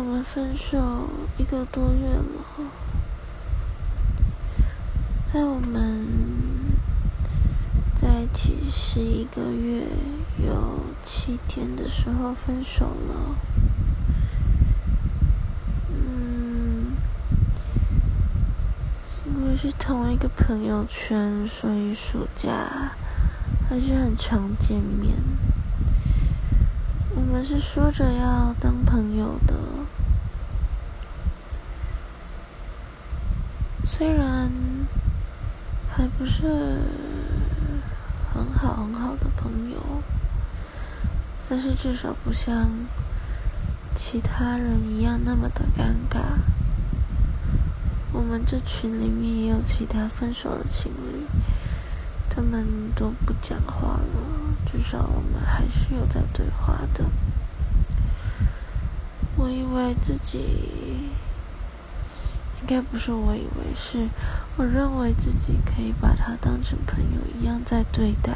[0.00, 2.24] 我们分手一个多月了，
[5.26, 6.06] 在我们
[7.94, 9.84] 在一起十一个月
[10.42, 13.36] 有七天的时候分手了。
[15.90, 16.96] 嗯，
[19.26, 22.94] 因为是同一个朋友圈，所以暑假
[23.68, 25.14] 还是很常见面。
[27.14, 29.54] 我们是说着要当朋友的，
[33.92, 34.48] 虽然
[35.90, 36.44] 还不是
[38.32, 39.78] 很好很好的朋友，
[41.48, 42.70] 但是至少不像
[43.92, 46.38] 其他人一样那么的尴尬。
[48.12, 51.26] 我们这群里面也有其他分手的情侣，
[52.30, 54.54] 他们都不讲话了。
[54.70, 57.04] 至少我们还是有在对话的。
[59.36, 60.79] 我以为自己
[62.70, 64.08] 该不是，我以为是，
[64.56, 68.32] 我认为自己可以把他当成朋友一样在对待。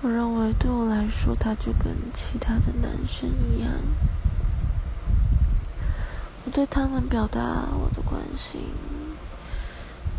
[0.00, 3.72] 我认为对我来说，他就跟其他的男生一样。
[6.44, 8.60] 我对他们表达我的关心，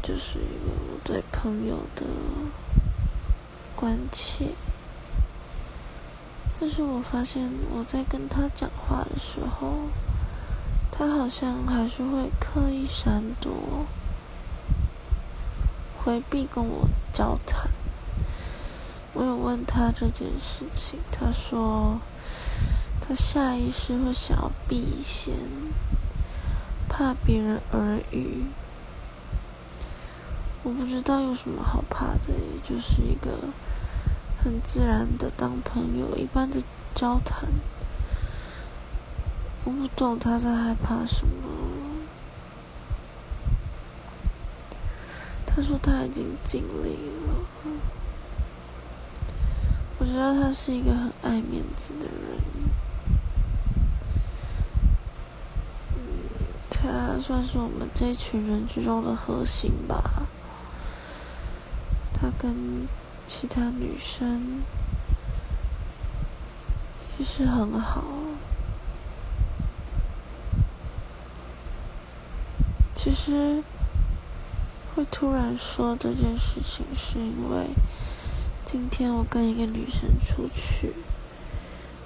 [0.02, 2.06] 就是因为我对朋友的。
[3.76, 4.52] 关切，
[6.58, 9.90] 但是我发现我在跟他讲话的时候，
[11.24, 13.86] 好像还是会刻意闪躲，
[16.04, 17.72] 回避跟我交谈。
[19.14, 22.02] 我有问他这件事情，他说
[23.00, 25.34] 他下意识会想要避嫌，
[26.90, 28.44] 怕别人耳语。
[30.64, 33.30] 我不知道有什么好怕的，就是一个。
[34.44, 36.62] 很自然的当朋友一般的
[36.94, 37.48] 交谈，
[39.66, 41.34] 我不懂他在害怕什么。
[45.46, 47.46] 他说他已经尽力了，
[50.00, 52.38] 我知道他是一个很爱面子的人，
[56.70, 60.24] 他算是我们这群人之中的核心吧，
[62.14, 62.88] 他跟。
[63.26, 64.62] 其他女生
[67.18, 68.04] 也是很好。
[73.04, 73.62] 其实
[74.96, 77.68] 会突然说这件事情，是因为
[78.64, 80.94] 今天我跟一个女生出去，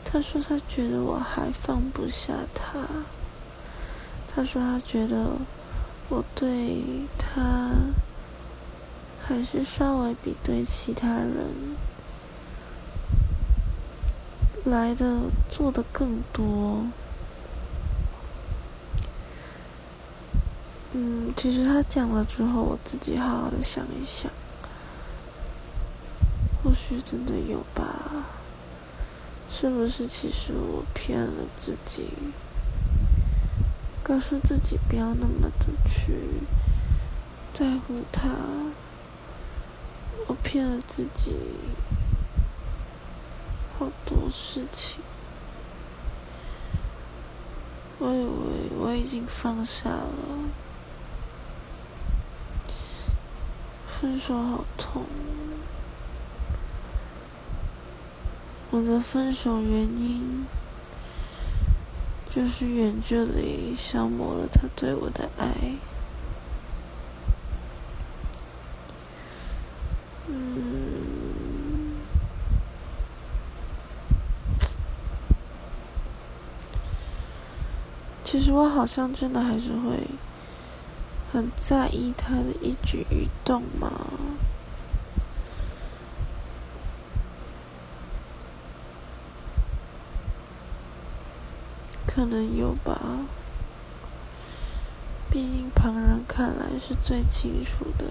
[0.03, 2.79] 她说她觉得我还放不下她，
[4.27, 5.33] 她说她觉得
[6.09, 6.81] 我对
[7.15, 7.69] 她。
[9.21, 11.75] 还是稍微比对其他人
[14.63, 16.87] 来的做的更多。
[20.99, 24.31] 嗯，其实他讲了之后，我自己好好的想一想，
[26.63, 28.25] 或许真的有吧？
[29.47, 32.09] 是不是其实我骗了自己，
[34.01, 36.15] 告诉自己不要那么的去
[37.53, 38.29] 在乎他？
[40.25, 41.35] 我骗了自己
[43.77, 45.03] 好多事情，
[47.99, 50.09] 我以为我已经放下了，
[53.99, 55.03] 分手好痛，
[58.69, 60.45] 我的分手原因
[62.29, 65.47] 就是远距离消磨了他对我的爱。
[70.27, 71.95] 嗯
[78.23, 79.97] 其实我好像真的还是会
[81.31, 83.91] 很在意他的一举一动吗，
[92.05, 93.19] 可能有吧，
[95.29, 98.05] 毕竟旁人看来是最清楚的。